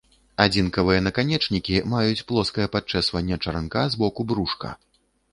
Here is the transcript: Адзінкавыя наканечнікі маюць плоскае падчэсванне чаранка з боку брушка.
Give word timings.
Адзінкавыя 0.43 1.01
наканечнікі 1.07 1.75
маюць 1.91 2.25
плоскае 2.31 2.65
падчэсванне 2.75 3.37
чаранка 3.45 3.83
з 3.97 4.01
боку 4.05 4.21
брушка. 4.33 4.73